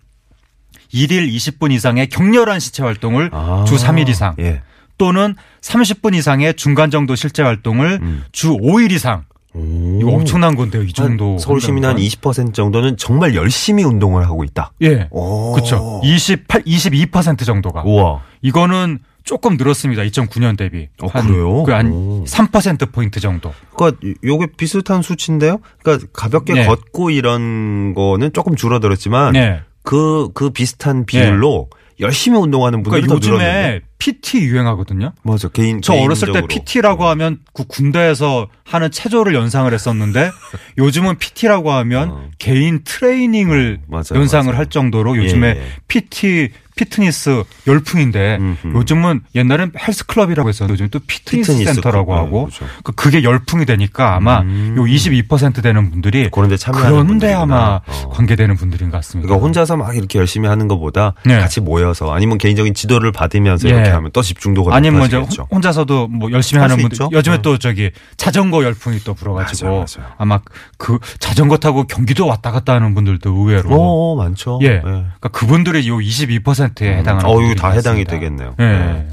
1일 0.94 1.34
20분 1.34 1.72
이상의 1.72 2.08
격렬한 2.08 2.60
신체 2.60 2.84
활동을 2.84 3.30
아, 3.34 3.64
주 3.68 3.76
3일 3.76 4.10
이상 4.10 4.36
예. 4.40 4.62
또는 4.98 5.36
30분 5.62 6.16
이상의 6.16 6.54
중간 6.56 6.90
정도 6.90 7.16
실제 7.16 7.44
활동을 7.44 8.00
음. 8.02 8.24
주 8.32 8.58
5일 8.58 8.92
이상 8.92 9.26
오. 9.54 10.00
이거 10.02 10.12
엄청난 10.12 10.56
건데요. 10.56 10.84
이 10.84 10.92
정도 10.92 11.32
한 11.32 11.40
서울 11.40 11.62
시민 11.62 11.86
한 11.86 11.92
한다는 11.92 12.08
20% 12.10 12.54
정도는 12.54 12.98
정말 12.98 13.36
열심히 13.36 13.84
운동을 13.84 14.26
하고 14.26 14.44
있다. 14.44 14.64
건. 14.64 14.74
예. 14.82 15.08
오. 15.12 15.54
그렇죠. 15.54 16.02
28 16.04 16.64
22% 16.64 17.46
정도가 17.46 17.84
우와. 17.84 18.22
이거는 18.42 19.00
조금 19.26 19.58
늘었습니다. 19.58 20.04
2009년 20.04 20.56
대비. 20.56 20.88
어, 21.02 21.10
그래요? 21.10 21.50
오. 21.50 21.66
한3% 21.66 22.92
포인트 22.92 23.20
정도. 23.20 23.54
그러니까 23.76 24.00
요게 24.24 24.50
비슷한 24.56 25.02
수치인데요. 25.02 25.60
그러니까 25.82 26.08
가볍게 26.14 26.54
네. 26.54 26.66
걷고 26.66 27.10
이런 27.10 27.96
거는 27.96 28.32
조금 28.34 28.56
줄어들었지만 28.56 29.34
네. 29.34 29.62
그, 29.84 30.30
그 30.34 30.52
비슷한 30.52 31.06
비율로 31.06 31.70
열심히 32.00 32.38
운동하는 32.38 32.84
분들이 32.84 33.02
그러니까 33.02 33.28
더 33.28 33.38
늘었는데. 33.38 33.86
PT 33.98 34.40
유행하거든요. 34.44 35.14
맞아. 35.24 35.48
개인 35.50 35.82
저 35.82 35.94
어렸을 35.94 36.28
때 36.28 36.34
개인적으로. 36.34 36.48
PT라고 36.48 37.06
하면 37.08 37.40
그 37.54 37.64
군대에서 37.66 38.48
하는 38.66 38.92
체조를 38.92 39.34
연상을 39.36 39.72
했었는데 39.74 40.32
요즘은 40.78 41.18
PT라고 41.18 41.72
하면 41.72 42.10
어. 42.10 42.30
개인 42.38 42.82
트레이닝을 42.84 43.80
맞아요, 43.88 44.04
연상을 44.16 44.46
맞아요. 44.46 44.58
할 44.58 44.66
정도로 44.68 45.18
요즘에 45.18 45.48
예, 45.48 45.60
예. 45.60 45.66
PT 45.88 46.50
피트니스 46.76 47.44
열풍인데 47.68 48.38
음흠. 48.38 48.74
요즘은 48.76 49.22
옛날엔 49.34 49.72
헬스클럽이라고 49.80 50.50
해서 50.50 50.68
요즘 50.70 50.90
또 50.90 51.00
피트니스, 51.00 51.54
피트니스 51.54 51.74
센터라고 51.76 52.08
클럽. 52.08 52.18
하고 52.26 52.50
네, 52.52 52.58
그렇죠. 52.58 52.74
그 52.84 52.92
그게 52.92 53.24
열풍이 53.24 53.66
되니까 53.66 54.16
아마 54.16 54.42
음. 54.42 54.76
요22% 54.78 55.64
되는 55.64 55.90
분들이 55.90 56.28
그런데 56.34 56.58
참여하는 56.58 57.06
그런데. 57.06 57.34
아마 57.34 57.80
어. 57.86 58.10
관계되는 58.10 58.58
분들인 58.58 58.92
것 58.92 58.98
같습니다. 58.98 59.28
그러니까 59.28 59.46
혼자서 59.46 59.78
막 59.78 59.96
이렇게 59.96 60.20
열심히 60.20 60.50
하는 60.50 60.68
것보다 60.68 61.14
네. 61.24 61.40
같이 61.40 61.62
모여서 61.62 62.14
아니면 62.14 62.38
개인적인 62.38 62.74
지도를 62.74 63.14
받으면서 63.14 63.70
예. 63.70 63.74
이렇게 63.86 63.96
하면 63.96 64.12
또 64.12 64.22
집중도가 64.22 64.76
아니면 64.76 65.02
높아지겠죠. 65.02 65.48
혼자서도 65.52 66.08
뭐 66.08 66.32
열심히 66.32 66.62
하는 66.62 66.78
분들 66.78 66.94
있죠. 66.96 67.10
요즘에 67.12 67.38
어. 67.38 67.42
또 67.42 67.58
저기 67.58 67.92
자전거 68.18 68.64
열풍이 68.64 69.00
또 69.00 69.14
불어가지고 69.14 69.68
맞아요, 69.68 69.86
맞아요. 69.98 70.12
아마 70.18 70.40
그 70.78 71.00
자전거 71.20 71.58
타고 71.58 71.86
경기도 71.86 72.28
왔다 72.28 72.52
갔다 72.52 72.74
하는 72.74 72.94
분들도 72.96 73.30
의외로 73.32 73.70
어, 73.70 74.14
어, 74.14 74.16
많죠. 74.16 74.60
예, 74.62 74.82
그러니까 74.82 75.30
그분들이 75.30 75.88
요 75.88 75.98
22%에 75.98 76.98
해당하는 76.98 77.30
어, 77.30 77.42
이거 77.42 77.56
다것 77.56 77.78
해당이 77.78 78.04
같습니다. 78.04 78.12
되겠네요. 78.12 78.56
예. 78.60 78.64
네. 78.64 79.08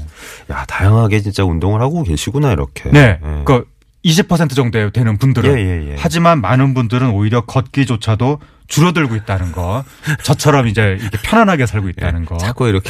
야, 0.51 0.65
다양하게 0.65 1.21
진짜 1.21 1.43
운동을 1.43 1.81
하고 1.81 2.03
계시구나, 2.03 2.51
이렇게. 2.51 2.89
네, 2.91 3.19
예. 3.23 3.41
그 3.45 3.65
20% 4.05 4.55
정도 4.55 4.89
되는 4.91 5.17
분들은 5.17 5.57
예, 5.57 5.61
예, 5.61 5.91
예. 5.91 5.95
하지만 5.97 6.41
많은 6.41 6.73
분들은 6.73 7.09
오히려 7.11 7.41
걷기조차도 7.41 8.39
줄어들고 8.67 9.15
있다는 9.17 9.51
거, 9.51 9.83
저처럼 10.23 10.67
이제 10.67 10.97
이렇게 10.99 11.17
편안하게 11.21 11.65
살고 11.65 11.89
있다는 11.89 12.25
거. 12.25 12.37
자꾸 12.37 12.67
이렇게 12.67 12.89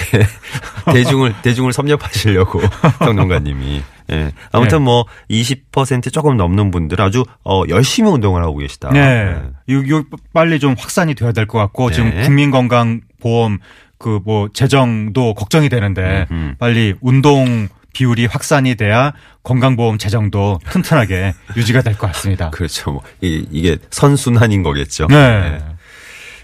대중을 0.93 1.33
대중을 1.41 1.73
섭렵하시려고 1.73 2.61
평론가님이 2.99 3.81
예. 4.11 4.31
아무튼 4.51 4.85
네. 4.85 5.03
뭐20% 5.29 6.11
조금 6.13 6.37
넘는 6.37 6.71
분들 6.71 7.01
아주 7.01 7.25
어 7.43 7.63
열심히 7.69 8.09
운동을 8.11 8.41
하고 8.43 8.57
계시다. 8.57 8.89
네. 8.91 9.35
이거 9.67 10.03
빨리 10.33 10.59
좀 10.59 10.75
확산이 10.77 11.15
돼야 11.15 11.31
될 11.31 11.47
것 11.47 11.57
같고 11.59 11.89
네. 11.89 11.95
지금 11.95 12.21
국민건강보험 12.23 13.59
그 13.97 14.19
뭐 14.25 14.49
재정도 14.53 15.33
걱정이 15.33 15.69
되는데 15.69 16.27
음흠. 16.29 16.55
빨리 16.59 16.93
운동 17.01 17.67
비율이 17.93 18.25
확산이 18.25 18.75
돼야 18.75 19.13
건강보험 19.43 19.97
재정도 19.97 20.59
튼튼하게 20.69 21.33
유지가 21.55 21.81
될 21.81 21.95
것 21.95 22.07
같습니다. 22.07 22.49
그렇죠. 22.49 22.91
뭐 22.91 23.01
이, 23.21 23.45
이게 23.51 23.77
선순환인 23.91 24.63
거겠죠. 24.63 25.07
네. 25.07 25.59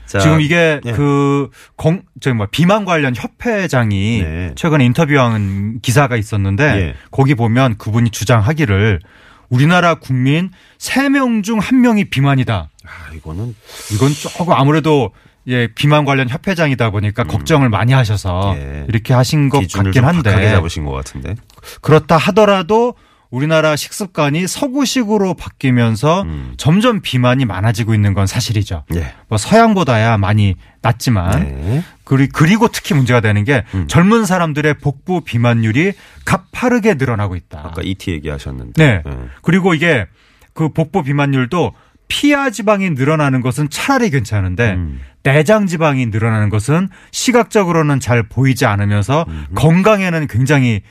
자, 0.05 0.17
지금 0.19 0.41
이게 0.41 0.79
예. 0.85 0.91
그 0.91 1.49
공, 1.75 2.01
저기 2.19 2.33
뭐 2.35 2.47
비만 2.49 2.83
관련 2.85 3.13
협회장이 3.15 4.21
네. 4.23 4.51
최근에 4.55 4.83
인터뷰한 4.85 5.79
기사가 5.81 6.15
있었는데 6.17 6.63
예. 6.63 6.95
거기 7.11 7.35
보면 7.35 7.77
그분이 7.77 8.09
주장하기를 8.09 9.01
우리나라 9.49 9.95
국민 9.95 10.51
3명 10.79 11.43
중 11.43 11.59
1명이 11.59 12.09
비만이다. 12.09 12.69
아, 12.85 13.13
이거는 13.15 13.55
이건 13.93 14.11
조금 14.13 14.53
아무래도 14.53 15.11
예, 15.47 15.67
비만 15.67 16.05
관련 16.05 16.29
협회장이다 16.29 16.91
보니까 16.91 17.23
걱정을 17.23 17.69
많이 17.69 17.93
하셔서 17.93 18.53
음. 18.53 18.57
예. 18.57 18.85
이렇게 18.87 19.13
하신 19.13 19.49
것 19.49 19.67
같긴 19.71 20.03
한데 20.03 20.51
잡으신 20.51 20.85
것 20.85 20.91
같은데. 20.91 21.35
그렇다 21.81 22.17
하더라도 22.17 22.95
우리나라 23.31 23.75
식습관이 23.75 24.47
서구식으로 24.47 25.35
바뀌면서 25.35 26.23
음. 26.23 26.53
점점 26.57 27.01
비만이 27.01 27.45
많아지고 27.45 27.93
있는 27.93 28.13
건 28.13 28.25
사실이죠. 28.25 28.85
예. 28.95 29.13
뭐 29.27 29.37
서양보다야 29.37 30.17
많이 30.17 30.55
낫지만 30.81 31.43
네. 31.43 31.83
그리, 32.03 32.27
그리고 32.27 32.67
특히 32.69 32.95
문제가 32.95 33.21
되는 33.21 33.43
게 33.43 33.63
음. 33.75 33.87
젊은 33.87 34.25
사람들의 34.25 34.79
복부 34.79 35.21
비만율이 35.21 35.93
가파르게 36.25 36.95
늘어나고 36.95 37.35
있다. 37.35 37.59
아까 37.65 37.81
이티 37.83 38.11
얘기하셨는데. 38.11 38.83
네. 38.83 39.03
예. 39.05 39.13
그리고 39.43 39.75
이게 39.75 40.07
그 40.53 40.69
복부 40.69 41.03
비만율도 41.03 41.73
피하 42.09 42.49
지방이 42.49 42.89
늘어나는 42.89 43.39
것은 43.39 43.69
차라리 43.69 44.09
괜찮은데 44.09 44.73
음. 44.73 44.99
내장 45.23 45.67
지방이 45.67 46.07
늘어나는 46.07 46.49
것은 46.49 46.89
시각적으로는 47.11 47.99
잘 48.01 48.23
보이지 48.23 48.65
않으면서 48.65 49.25
건강에는 49.55 50.27
굉장히 50.27 50.81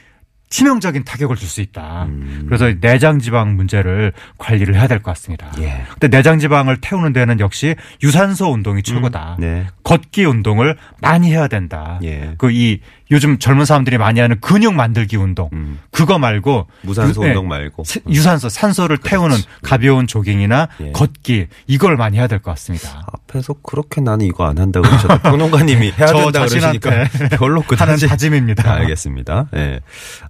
치명적인 0.51 1.05
타격을 1.05 1.37
줄 1.37 1.47
수 1.47 1.61
있다. 1.61 2.05
음. 2.05 2.45
그래서 2.47 2.73
내장 2.81 3.19
지방 3.19 3.55
문제를 3.57 4.15
관리를 4.39 4.77
해야 4.77 4.87
될 4.87 5.01
것 5.01 5.11
같습니다. 5.11 5.53
예. 5.59 5.83
근데 5.91 6.09
내장 6.09 6.39
지방을 6.39 6.79
태우는 6.81 7.13
데는 7.13 7.39
역시 7.41 7.75
유산소 8.03 8.51
운동이 8.51 8.83
최고다. 8.83 9.37
네. 9.41 9.67
걷기 9.85 10.25
운동을 10.25 10.79
많이 11.03 11.31
해야 11.31 11.49
된다. 11.49 12.01
예. 12.03 12.35
그이 12.39 12.81
요즘 13.11 13.39
젊은 13.39 13.65
사람들이 13.65 13.97
많이 13.99 14.21
하는 14.21 14.39
근육 14.41 14.75
만들기 14.75 15.17
운동. 15.17 15.49
음. 15.55 15.79
그거 15.91 16.19
말고 16.19 16.67
무산소 16.83 17.23
유- 17.23 17.27
예, 17.27 17.29
운동 17.31 17.49
말고. 17.49 17.85
세- 17.85 18.01
유산소, 18.09 18.49
산소를 18.49 18.99
태우는 18.99 19.37
가벼운 19.63 20.07
조깅이나 20.07 20.69
예. 20.81 20.93
걷기 20.93 21.47
이걸 21.67 21.97
많이 21.97 22.19
해야 22.19 22.27
될 22.27 22.39
것 22.41 22.51
같습니다. 22.53 23.07
앞에서 23.13 23.55
그렇게 23.63 24.01
나는 24.01 24.27
이거 24.27 24.47
안 24.47 24.59
한다고 24.59 24.87
그러셨다. 24.87 25.23
평론가님이 25.31 25.93
해야 25.99 26.07
저 26.09 26.31
된다 26.31 26.47
그러시니까 26.47 26.91
별로 27.39 27.61
하는 27.61 27.67
그다지 27.67 28.09
다짐입니다. 28.09 28.71
알겠습니다. 28.73 29.47
예. 29.57 29.81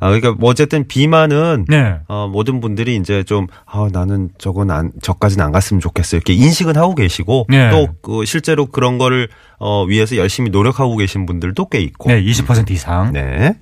아, 0.01 0.07
그러니까 0.07 0.33
뭐 0.33 0.51
어쨌든 0.51 0.87
비만은 0.87 1.67
네. 1.69 1.97
어, 2.09 2.29
모든 2.31 2.61
분들이 2.61 2.97
이제 2.97 3.23
좀, 3.25 3.47
아, 3.67 3.88
나는 3.93 4.31
저건 4.38 4.71
안, 4.71 4.93
저까지는 5.03 5.45
안 5.45 5.53
갔으면 5.53 5.81
좋겠어요. 5.81 6.19
이렇게 6.19 6.33
인식은 6.35 6.77
하고 6.77 6.95
계시고, 6.95 7.47
네. 7.49 7.71
또, 7.71 7.88
그, 8.03 8.25
실제로 8.25 8.67
그런 8.67 8.99
거를, 8.99 9.29
어, 9.59 9.85
위해서 9.85 10.16
열심히 10.16 10.51
노력하고 10.51 10.97
계신 10.97 11.27
분들도 11.27 11.68
꽤 11.68 11.81
있고. 11.81 12.11
네, 12.11 12.23
20% 12.23 12.71
이상. 12.71 13.12
네. 13.12 13.55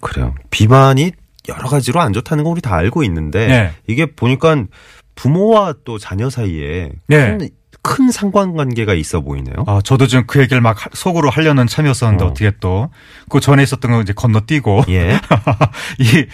그래요. 0.00 0.34
비만이 0.50 1.12
여러 1.48 1.68
가지로 1.68 2.00
안 2.00 2.12
좋다는 2.12 2.44
거 2.44 2.50
우리 2.50 2.60
다 2.60 2.74
알고 2.76 3.02
있는데, 3.04 3.46
네. 3.46 3.72
이게 3.86 4.06
보니까 4.06 4.64
부모와 5.14 5.74
또 5.84 5.98
자녀 5.98 6.30
사이에 6.30 6.90
네. 7.06 7.36
큰, 7.38 7.48
큰 7.82 8.10
상관관계가 8.10 8.94
있어 8.94 9.20
보이네요. 9.20 9.64
아, 9.66 9.80
저도 9.84 10.06
지금 10.06 10.24
그 10.26 10.40
얘기를 10.40 10.60
막 10.60 10.84
하- 10.84 10.90
속으로 10.92 11.30
하려는 11.30 11.66
참이었었는데 11.66 12.24
어. 12.24 12.28
어. 12.28 12.34
떻게 12.34 12.52
또, 12.60 12.90
그 13.28 13.40
전에 13.40 13.62
있었던 13.62 13.90
거 13.90 14.00
이제 14.00 14.12
건너뛰고, 14.12 14.84
예. 14.88 15.18
이, 15.98 16.26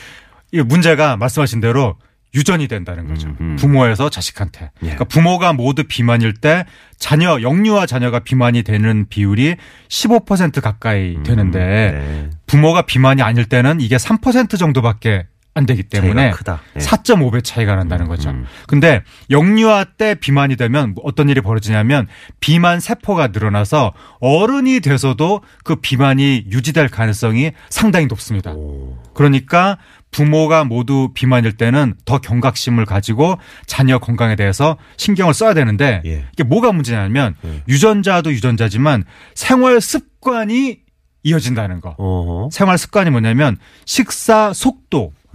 이 0.53 0.61
문제가 0.63 1.17
말씀하신 1.17 1.61
대로 1.61 1.97
유전이 2.37 2.69
된다는 2.69 3.09
거죠. 3.09 3.29
음, 3.29 3.37
음. 3.41 3.57
부모에서 3.57 4.11
자식한테. 4.11 4.67
예. 4.67 4.71
그러니까 4.81 5.05
부모가 5.05 5.55
모두 5.55 5.85
비만일 5.85 6.35
때 6.35 6.67
자녀, 6.99 7.41
영유아 7.41 7.87
자녀가 7.87 8.21
비만이 8.21 8.63
되는 8.63 9.07
비율이 9.09 9.57
15% 9.89 10.61
가까이 10.61 11.23
되는데 11.25 11.59
네. 11.59 12.31
부모가 12.47 12.83
비만이 12.83 13.23
아닐 13.23 13.47
때는 13.47 13.81
이게 13.81 13.97
3% 13.97 14.59
정도밖에 14.59 15.27
안 15.57 15.65
되기 15.65 15.83
때문에 15.83 16.15
차이가 16.15 16.37
크다. 16.37 16.61
예. 16.77 16.81
4.5배 16.81 17.43
차이가 17.43 17.75
난다는 17.77 18.09
거죠. 18.09 18.29
음. 18.29 18.45
근데 18.67 19.03
영유아 19.31 19.85
때 19.97 20.15
비만이 20.15 20.57
되면 20.57 20.95
어떤 21.03 21.31
일이 21.31 21.41
벌어지냐면 21.41 22.07
비만 22.41 22.79
세포가 22.79 23.29
늘어나서 23.29 23.95
어른이 24.21 24.81
돼서도 24.81 25.41
그 25.65 25.77
비만이 25.77 26.45
유지될 26.51 26.89
가능성이 26.89 27.53
상당히 27.71 28.07
높습니다. 28.07 28.53
오. 28.53 28.99
그러니까 29.15 29.79
부모가 30.11 30.65
모두 30.65 31.11
비만일 31.15 31.57
때는 31.57 31.95
더 32.05 32.19
경각심을 32.19 32.85
가지고 32.85 33.39
자녀 33.67 33.99
건강에 33.99 34.37
대해서 34.37 34.77
신경을 34.99 35.33
써야 35.33 35.55
되는데 35.55 36.03
예. 36.05 36.27
이게 36.35 36.45
뭐가 36.45 36.73
문제냐면 36.73 37.35
예. 37.47 37.63
유전자도 37.67 38.31
유전자지만 38.31 39.05
생활 39.35 39.81
습관이 39.81 40.81
이어진다는 41.27 41.81
거. 41.81 41.97
어허. 41.99 42.51
생활 42.53 42.79
습관이 42.79 43.11
뭐냐면 43.11 43.57
식사 43.85 44.53
속도, 44.53 45.13
네. 45.25 45.26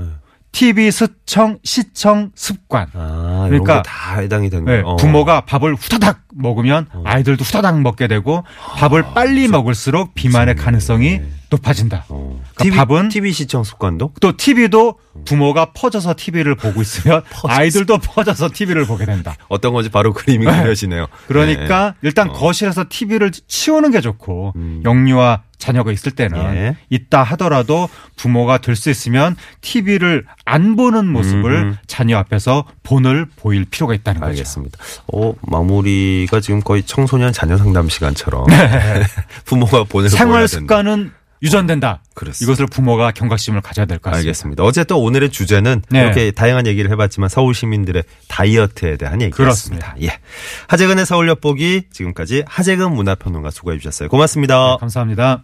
TV 0.51 0.91
시청 0.91 1.59
시청 1.63 2.31
습관. 2.35 2.87
아, 2.93 3.45
그러니까- 3.49 3.81
다 3.83 4.19
해당이 4.19 4.49
되는 4.49 4.65
네. 4.65 4.81
어. 4.85 4.95
부모가 4.97 5.41
밥을 5.41 5.75
후다닥 5.75 6.19
먹으면 6.35 6.87
아이들도 7.05 7.43
후다닥 7.43 7.81
먹게 7.81 8.07
되고 8.07 8.43
밥을 8.77 9.13
빨리 9.13 9.47
먹을수록 9.47 10.13
비만의 10.13 10.55
가능성이 10.55 11.21
높아진다. 11.51 12.05
어. 12.09 12.41
그러니까 12.55 12.63
TV, 12.63 12.77
밥은 12.77 13.09
TV 13.09 13.31
시청 13.33 13.63
습관도 13.63 14.13
또 14.21 14.35
TV도 14.35 14.95
부모가 15.25 15.71
퍼져서 15.73 16.15
TV를 16.17 16.55
보고 16.55 16.81
있으면 16.81 17.21
아이들도 17.45 17.97
퍼져서 17.99 18.49
TV를 18.53 18.85
보게 18.85 19.05
된다. 19.05 19.35
어떤 19.49 19.73
건지 19.73 19.89
바로 19.89 20.13
그림이 20.13 20.45
그려지네요. 20.45 21.07
그러니까 21.27 21.93
일단 22.01 22.29
어. 22.29 22.33
거실에서 22.33 22.85
TV를 22.89 23.31
치우는 23.31 23.91
게 23.91 23.99
좋고 24.01 24.53
음. 24.55 24.81
영유아 24.85 25.41
자녀가 25.57 25.91
있을 25.91 26.13
때는 26.13 26.39
예. 26.55 26.75
있다 26.89 27.21
하더라도 27.21 27.87
부모가 28.15 28.57
될 28.57 28.75
수 28.75 28.89
있으면 28.89 29.35
TV를 29.59 30.25
안 30.43 30.75
보는 30.75 31.05
모습을 31.05 31.53
음흠. 31.53 31.75
자녀 31.85 32.17
앞에서 32.17 32.65
본을 32.81 33.27
보일 33.35 33.65
필요가 33.65 33.93
있다는 33.93 34.21
거죠. 34.21 34.29
알겠습니다. 34.31 34.79
어, 35.13 35.33
마무리가 35.41 36.39
지금 36.39 36.61
거의 36.61 36.81
청소년 36.83 37.31
자녀 37.31 37.57
상담 37.57 37.89
시간처럼 37.89 38.47
네. 38.47 39.03
부모가 39.45 39.83
보여야 39.83 40.09
생활. 40.09 40.47
습관은 40.47 41.11
유전된다. 41.43 42.01
그렇습니다. 42.13 42.51
이것을 42.51 42.67
부모가 42.67 43.11
경각심을 43.11 43.61
가져야 43.61 43.85
될 43.85 43.97
것 43.97 44.11
같습니다. 44.11 44.27
알겠습니다. 44.29 44.63
어쨌든 44.63 44.95
오늘의 44.97 45.29
주제는 45.31 45.81
네. 45.89 46.01
이렇게 46.01 46.31
다양한 46.31 46.67
얘기를 46.67 46.91
해봤지만 46.91 47.29
서울 47.29 47.53
시민들의 47.55 48.03
다이어트에 48.27 48.97
대한 48.97 49.21
얘기였습니다. 49.21 49.95
예. 50.01 50.19
하재근의 50.67 51.05
서울 51.05 51.27
엿보기 51.29 51.83
지금까지 51.91 52.43
하재근 52.47 52.93
문화평론가 52.93 53.49
수고해 53.51 53.77
주셨어요. 53.77 54.09
고맙습니다. 54.09 54.71
네, 54.73 54.77
감사합니다. 54.79 55.43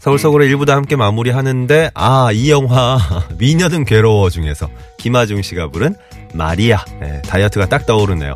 서울 0.00 0.18
서울의 0.18 0.48
일부도 0.48 0.72
함께 0.72 0.96
마무리하는데 0.96 1.90
아 1.94 2.30
이 2.32 2.50
영화 2.50 2.98
미녀는 3.38 3.84
괴로워 3.84 4.30
중에서 4.30 4.68
김하중 4.98 5.42
씨가 5.42 5.68
부른 5.68 5.94
마리아 6.32 6.82
예, 7.02 7.20
다이어트가 7.22 7.66
딱 7.66 7.84
떠오르네요. 7.86 8.34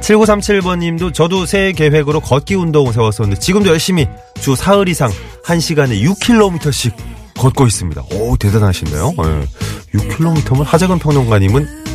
7937번님도 0.00 1.12
저도 1.12 1.44
새해 1.44 1.72
계획으로 1.72 2.20
걷기 2.20 2.54
운동을 2.54 2.92
세웠었는데 2.92 3.40
지금도 3.40 3.68
열심히 3.70 4.06
주 4.40 4.54
사흘 4.54 4.88
이상 4.88 5.10
1시간에 5.44 6.00
6km씩 6.02 6.92
걷고 7.36 7.66
있습니다. 7.66 8.02
오 8.12 8.36
대단하신데요. 8.36 9.12
예. 9.18 9.98
6km면 9.98 10.64
하재근 10.64 10.98
평론가님은 10.98 11.91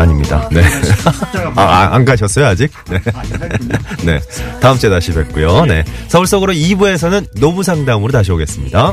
아닙니다. 0.00 0.48
네. 0.50 0.62
아, 1.56 1.62
아, 1.62 1.94
안 1.94 2.04
가셨어요, 2.04 2.46
아직? 2.46 2.70
네. 2.90 3.00
네. 4.04 4.20
다음 4.60 4.78
주에 4.78 4.90
다시 4.90 5.12
뵙고요. 5.12 5.66
네. 5.66 5.84
서울 6.08 6.26
속으로 6.26 6.52
2부에서는 6.52 7.38
노무 7.40 7.62
상담으로 7.62 8.12
다시 8.12 8.32
오겠습니다. 8.32 8.92